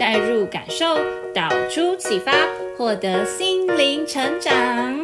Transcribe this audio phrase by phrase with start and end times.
[0.00, 0.96] 带入感受，
[1.34, 2.32] 导出启发，
[2.74, 4.98] 获得心灵成长。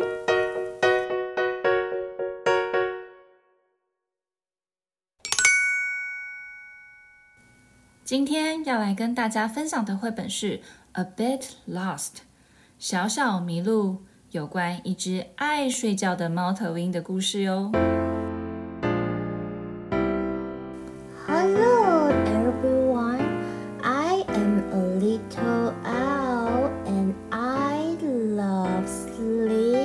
[8.03, 10.59] 今天要来跟大家分享的绘本是
[10.93, 11.99] 《A Bit Lost》，
[12.79, 13.99] 小小迷路，
[14.31, 17.71] 有关一只爱睡觉的猫头鹰的故事哟。
[29.17, 29.76] sleep.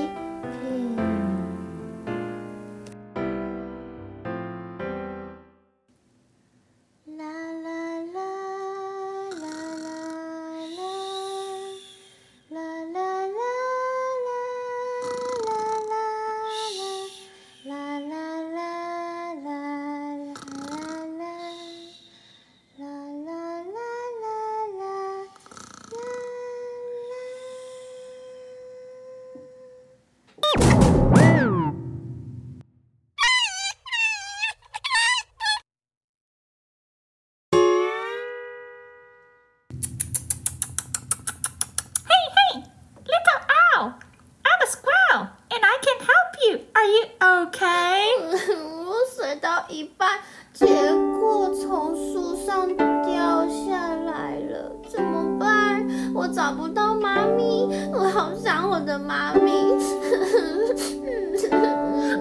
[56.34, 59.52] 找不到妈咪，我好想我的妈咪。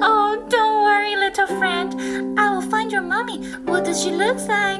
[0.02, 1.94] Oh, don't worry, little friend.
[2.36, 3.38] I will find your mommy.
[3.66, 4.79] What does she look like?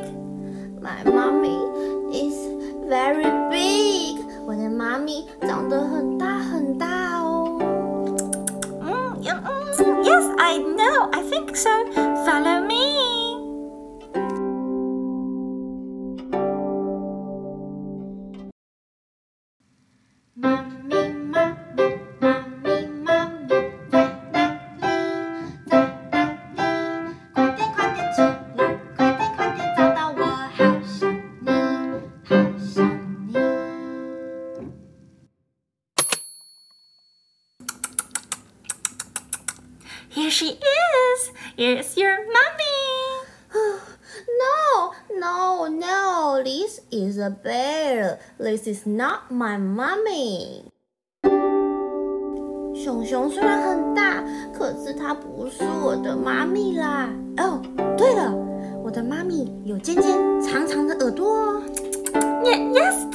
[48.62, 50.64] This is not my mommy.
[52.74, 54.22] 熊熊虽然很大，
[54.52, 57.08] 可是它不是我的妈咪啦。
[57.38, 57.62] 哦，
[57.96, 58.30] 对了，
[58.84, 61.62] 我的妈咪有尖尖长长的耳朵哦。
[62.44, 63.06] Yes,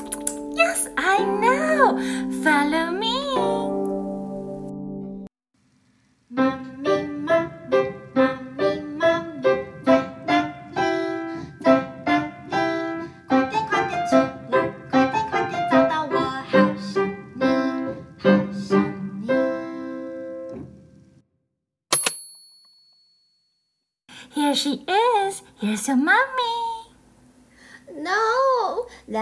[0.55, 2.00] yes, I know.
[2.44, 3.04] Follow me.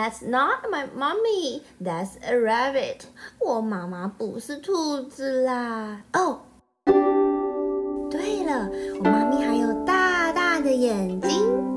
[0.04, 1.62] That's not my mommy.
[1.80, 3.06] That's a rabbit.
[3.40, 6.02] 我妈妈不是兔子啦。
[6.12, 6.42] 哦，
[8.12, 8.70] 对了，
[9.00, 11.73] 我妈咪还有大大的眼睛。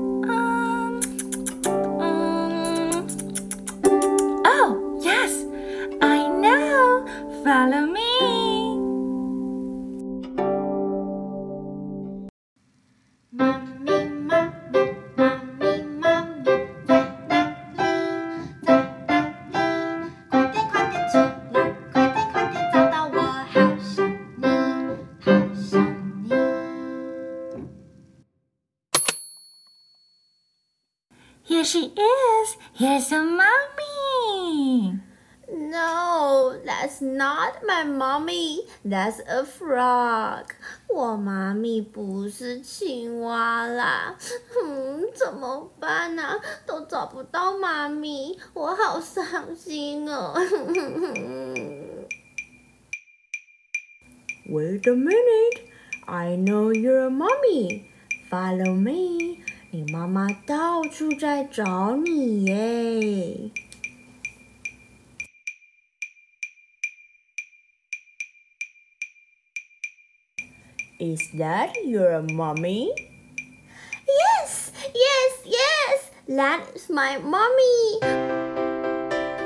[37.47, 38.65] Not my mommy.
[38.83, 40.45] That's a frog.
[40.87, 44.17] 我妈咪不是青蛙啦。
[44.63, 46.39] 嗯，怎么办呢、啊？
[46.65, 50.33] 都找不到妈咪，我好伤心哦。
[54.49, 55.61] Wait a minute.
[56.05, 57.83] I know you're a mommy.
[58.29, 59.37] Follow me.
[59.71, 63.51] 你妈妈到处在找你耶。
[70.98, 72.92] Is that your mommy?
[74.06, 76.10] Yes, yes, yes.
[76.28, 78.00] That's my mommy.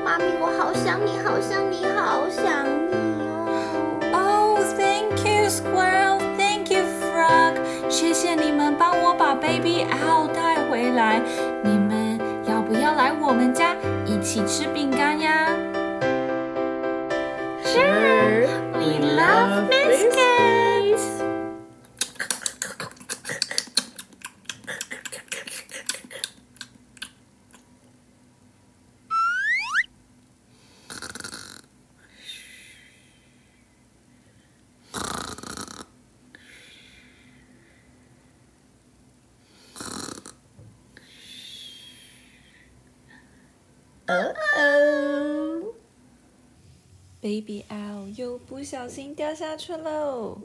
[0.04, 2.94] 妈咪，我好想你，好想你，好想你
[4.12, 4.12] 哦。
[4.12, 6.18] Oh, thank you, Squirrel.
[6.36, 7.56] Thank you, Frog.
[7.88, 11.20] 谢谢你们帮我把 Baby Owl 带回来。
[11.64, 13.74] 你们要不要来我们家
[14.04, 15.48] 一起吃饼干呀？
[17.64, 19.68] Sure, we love
[44.11, 45.73] 哦哦
[47.21, 50.37] ？Baby Owl 又不小心掉下去喽。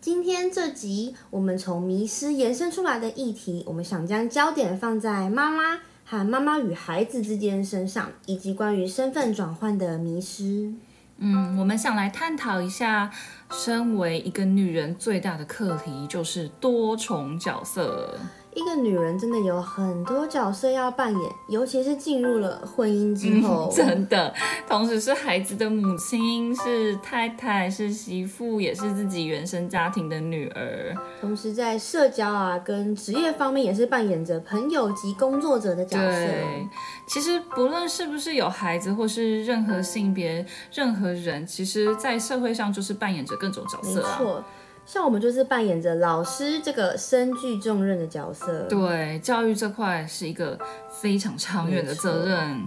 [0.00, 5.80] 今天这集我们从迷失延伸出来的议题，我们想将焦点放在妈妈
[6.12, 10.70] 和妈妈与孩子之间身上，以及关于身份转换的迷失。
[11.16, 13.10] 嗯，我们想来探讨一下，
[13.50, 18.18] 身为一个女人最大的课题就是多重角色。
[18.54, 24.34] 一个女人真的有很多角色要扮演，尤其是进入了婚姻之后，嗯， 真的，
[24.68, 30.94] 同时是孩子的母亲，是太太，是媳妇，也是自己原生家庭的女儿。
[31.20, 36.26] 同时在社交啊跟职业方面，也是扮演着朋友及工作者的角色。
[36.26, 36.68] 对，
[37.06, 44.18] 其实不论是不是有孩子，或是任何性别、任何人，其实，在社会上就是扮演着各种角色啊。
[44.18, 44.44] 没错。
[44.84, 50.58] 像我们就是扮演着老师这个身具重任的角色，对，教育这块是一个
[50.90, 52.60] 非常长远的责任。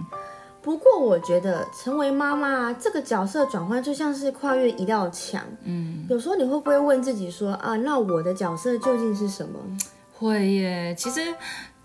[0.62, 9.60] 不过我觉得成为妈妈这个角色转换就像是跨越一道墙，嗯，有时候你会不会问自己说啊，那我的角色究竟是什么？
[10.12, 11.20] 会耶，其实。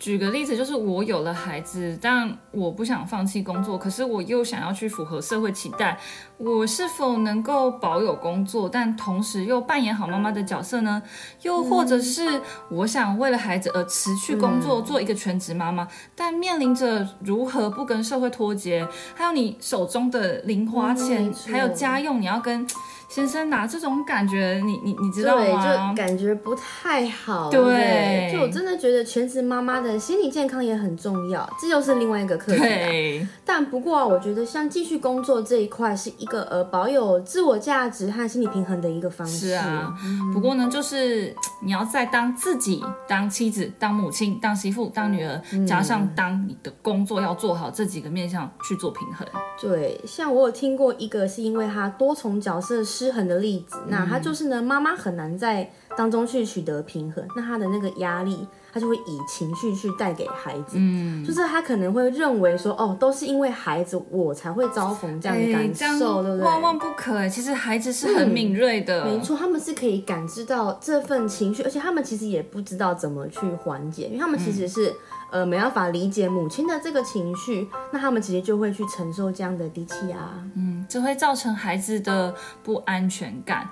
[0.02, 5.96] 举个例子，就是我有了孩子，但我不想放弃工作，可是我又想要去符合社会期待，
[6.40, 11.04] 我是否能够保有工作，但同时又扮演好妈妈的角色呢？
[11.44, 18.84] 又或者是我想为了孩子而辞去工作，做一个全职妈妈，但面临着如何不跟社会脱节，
[19.14, 22.66] 还有你手中的零花钱，还有家用，你要跟。
[23.14, 25.44] 先生拿这种感觉，你你你知道吗？
[25.44, 27.50] 对，就感觉不太好。
[27.50, 32.60] 对，对，就我真的觉得全职妈妈的心理健康也很重要，这又是另外一个课题。
[32.60, 33.28] 对。
[33.46, 39.50] 但不过啊，我觉得像继续工作这一块是一个呃保有自我价值和心理平衡的一个方式。
[39.50, 39.94] 是啊。
[40.34, 49.28] 不过呢，就是你要在当自己、当妻子、当母亲、当媳妇、当女儿，加上当你的工作要做好这几个面向去做平衡。
[49.60, 55.68] 对，像我有听过一个是因为他多重角色失衡的例子，那他就是呢，妈妈很难在
[55.98, 66.46] 当中去取得平衡，那他的那个压力，他就会以情绪去带给孩子，嗯，就是他可能会认为说，哦，都是因为孩子我才会遭逢这样的感受，对不对？
[66.46, 74.90] 万万不可，其实孩子是很敏锐的，嗯，没错，他们是可以感知到这份情绪，而且他们其实也不知道怎么去缓解，因为他们其实是，
[75.32, 80.18] 嗯、呃没办法理解母亲的这个情绪，那他们直接就会去承受这样的低气压，
[80.56, 83.70] 嗯，这会造成孩子的不安全感。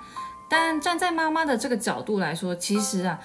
[0.48, 3.16] 但站在妈妈的这个角度来说，其实啊，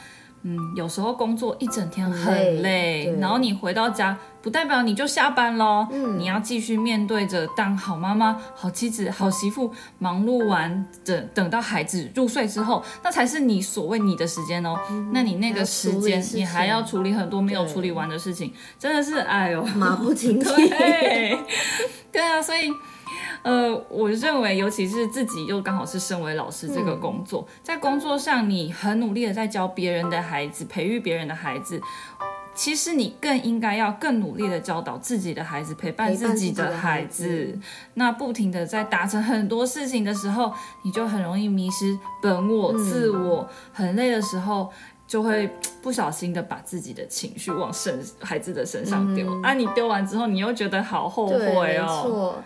[0.48, 5.88] 嗯，有时候工作一整天很累，然后你回到家，不代表你就下班咯。
[5.92, 14.78] 嗯，你要继续面对着当好妈妈、好妻子、好媳妇，忙碌完等等到孩子入睡之后，那才是你所谓你的时间哦。
[14.92, 20.46] 嗯，那你那个时间，你还要处理很多没有处理完的事情，真的是哎呦，马不停蹄。
[20.70, 21.40] 对，
[22.12, 22.72] 对啊，所以。
[23.46, 31.80] 呃，我认为，尤其是自己又刚好是身为老师这个工作，嗯、在工作上你很努力的在教别人的孩子，培育别人的孩子，
[32.56, 37.24] 其实你更应该要更努力的教导自己的孩子，陪伴自己的孩子。
[37.24, 37.60] 孩子
[37.94, 40.52] 那不停的在达成很多事情的时候，
[40.84, 43.48] 你就很容易迷失本我、嗯、自我。
[43.72, 44.72] 很累的时候，
[45.06, 45.48] 就会
[45.84, 49.30] 不小心的把自己的情绪往身孩子的身上丢。
[49.30, 52.42] 嗯、啊，你丢完之后，你又觉得好后悔哦。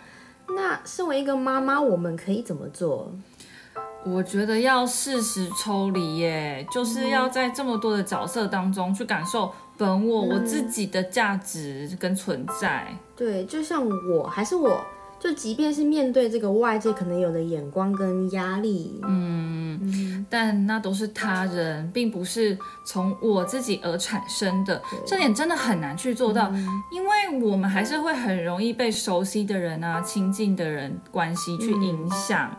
[0.56, 3.12] 那身为一个妈妈，我们可以怎么做？
[4.06, 12.88] 我觉得要适时抽离耶，就是要在这么多的角色当中去感受本我，嗯、我自己的价值跟存在。
[13.15, 14.82] 对，就像我还是我，
[15.19, 32.49] 就即便是面对这个外界可能有的眼光跟压力，嗯，嗯，但那都是他人，并不是从我自己而产生的，这点真的很难去做到，嗯，因为我们还是会很容易被熟悉的人啊、亲近的人关系去影响。
[32.51, 32.57] 嗯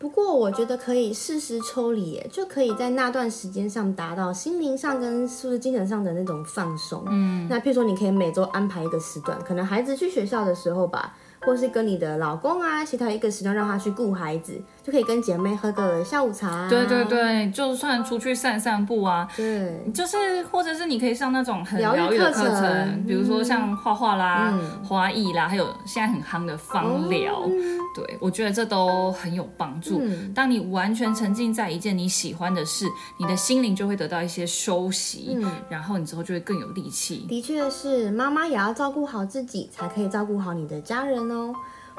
[0.00, 7.04] 不过我觉得可以适时抽离，就可以在那段时间上达到心灵上跟是不是精神上的那种放松。
[7.10, 11.14] 嗯，那譬如说你可以每周安排一个时段，可能孩子去学校的时候吧。
[11.40, 16.68] 或是跟你的老公啊，协调一个时段让他去顾孩子，就可以跟姐妹喝个下午茶啊。
[16.68, 27.42] 对对对，就算出去散散步啊，对，就是或者是你可以上那种很疗愈的课程，比如说像画画啦、嗯、花艺啦，还有现在很夯的芳疗。
[27.46, 30.00] 嗯、对，我觉得这都很有帮助。
[30.02, 32.86] 嗯、当你完全沉浸在一件你喜欢的事，
[33.18, 37.26] 你的心灵就会得到一些休息，嗯、然后你之后就会更有力气。
[37.28, 41.20] 的确是，妈妈也要照顾好自己，才可以照顾好你的家人。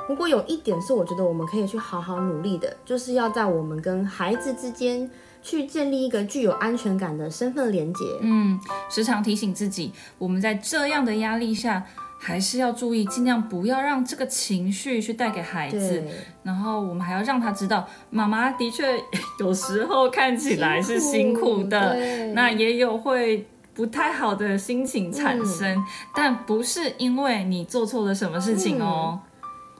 [0.07, 5.09] 不过有一点是，我觉得我们可以去好好努力的，就是要在我们跟孩子之间
[5.41, 8.05] 去建立一个具有安全感的身份连接。
[8.21, 11.83] 嗯，时常提醒自己，我们在这样的压力下，
[12.19, 16.03] 还是要注意，尽量不要让这个情绪去带给孩子。
[16.43, 19.01] 然后我们还要让他知道，妈妈的确
[19.39, 23.47] 有时候看起来是辛苦的，苦那也有会。
[23.73, 29.17] 不太好的心情产生，嗯、但不是因为你做错了什么事情哦。
[29.17, 29.30] 嗯、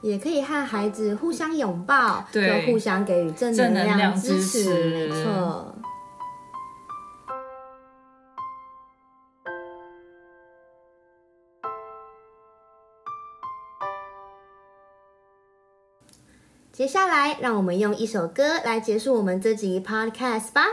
[0.02, 5.74] 也可以和孩子互相拥抱，对，互相给予正能量支持，支持没错。
[16.72, 20.64] 接下来，让我们用一首歌来结束我们这集 Podcast 吧。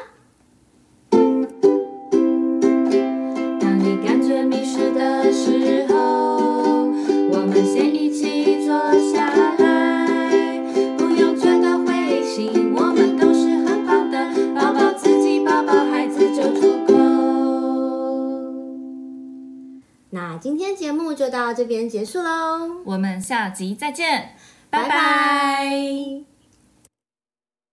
[21.50, 24.36] 到这边结束喽，我们下集再见，
[24.70, 26.28] 拜拜。